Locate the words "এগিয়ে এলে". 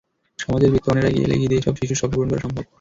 1.09-1.35